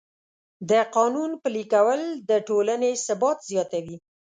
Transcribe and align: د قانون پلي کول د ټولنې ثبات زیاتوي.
د 0.69 0.71
قانون 0.95 1.31
پلي 1.43 1.63
کول 1.73 2.01
د 2.29 2.31
ټولنې 2.47 2.91
ثبات 3.05 3.37
زیاتوي. 3.51 3.97